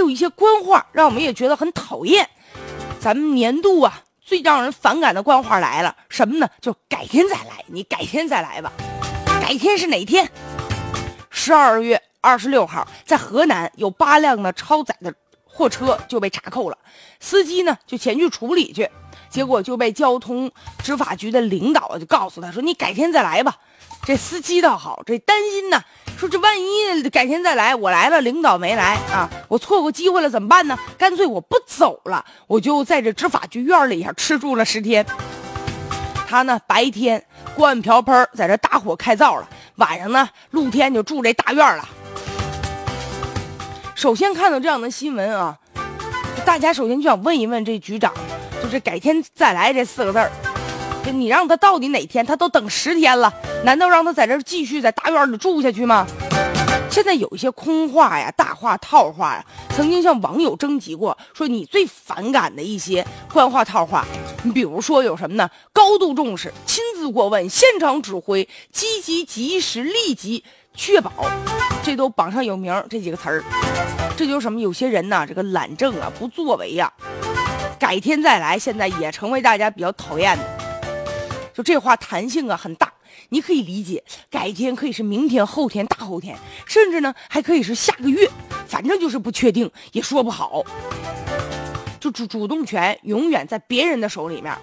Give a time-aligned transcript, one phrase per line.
[0.00, 2.28] 有一些官话让我们也觉得很讨厌。
[2.98, 6.48] 咱们年度啊最让人反感的官话来了，什么呢？
[6.60, 8.72] 就改天再来，你改天再来吧。
[9.40, 10.30] 改天是哪天？
[11.30, 15.12] 十二月二十六号，在河南有八辆的超载的
[15.44, 16.78] 货车就被查扣了，
[17.18, 18.88] 司机呢就前去处理去，
[19.28, 20.50] 结果就被交通
[20.82, 23.56] 执法局的领导就告诉他说：“你改天再来吧。”
[24.02, 25.80] 这司机倒好，这担心呢，
[26.18, 30.76] 说这万一改天再来，我来了，领导没来啊，我错过机会了怎么办呢？
[30.98, 35.06] 干脆我不走了，我就在这执法局院里下吃住了十天。
[36.26, 41.88] 他呢白天锅碗瓢盆在这打火开灶了，晚上呢露天就住这大院了。
[43.94, 45.56] 首先看到这样的新闻啊，
[46.44, 48.12] 大家首先就想问一问这局长，
[48.62, 50.32] 就是改天再来这四个字儿。
[51.12, 52.24] 你让他到底哪天？
[52.24, 53.32] 他都等十天了，
[53.64, 56.06] 难道让他在这继续在大院里住下去吗？
[56.90, 59.44] 现在有一些空话呀、大话、套话呀，
[59.76, 64.04] 曾经向网友征集过，说你最反感的一些官话套话。
[64.42, 65.48] 你比如说有什么呢？
[65.72, 70.42] 高度重视、亲自过问、现场指挥、积极、及时、立即、
[70.74, 71.12] 确保，
[71.84, 72.82] 这都榜上有名。
[72.88, 73.44] 这几个词儿，
[74.16, 74.60] 这就是什么？
[74.60, 76.92] 有些人呐，这个懒政啊，不作为呀，
[77.78, 80.59] 改天再来，现在也成为大家比较讨厌的。
[81.52, 82.92] 就这话弹性啊很大，
[83.30, 88.28] 你可以理解，改天可以是明天、后天、大后天，甚至呢还可以是下个月，
[88.66, 90.62] 反正就是不确定，也说不好。
[91.98, 94.56] 就主主动权永远在别人的手里面，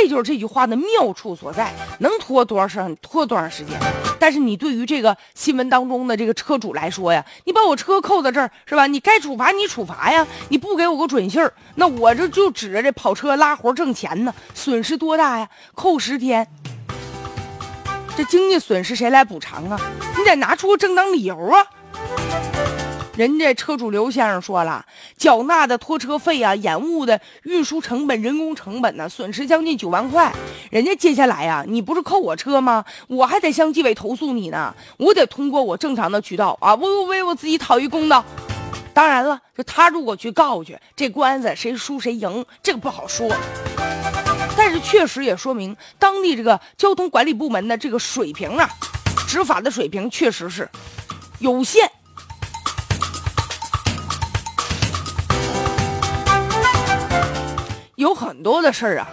[0.00, 1.72] 这就是这句话的妙处所在。
[1.98, 3.76] 能拖多少时间拖多长时间？
[4.20, 8.86] 但是你对于这个新闻当中的这个车主来说呀，你把我车扣在这儿是吧？
[8.86, 15.48] 你该处罚你处罚呀，你不给我个准信儿，那我这就指着这跑车拉活挣钱呢，损失多大呀？
[15.74, 16.46] 扣十天，
[18.16, 19.80] 这经济损失谁来补偿啊？
[20.16, 21.66] 你得拿出个正当理由啊！
[23.18, 30.32] 人家车主刘先生说了，缴纳的拖车费啊，延误的运输成本、人工成本呢，损失将近九万块。
[30.70, 32.84] 人家接下来呀，你不是扣我车吗？
[33.08, 38.24] 我还得向纪委投诉你呢，我得通过我正常的渠道啊，我为我自己讨一公道。
[38.94, 43.28] 当然了，就他如果去告去，这官司谁输谁赢，这个不好说。
[44.56, 48.70] 但是确实也说明当地这个交通管理部门的这个水平啊，
[49.26, 50.68] 执法的水平确实是
[51.40, 51.90] 有限。
[57.98, 59.08] 有很多的事儿啊，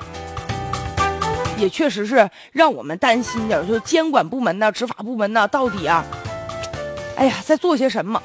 [1.57, 6.06] 也确实是让我们担心点，就监管部门呢、执法部门呢，到底啊，
[7.16, 8.22] 哎呀，在做些什么？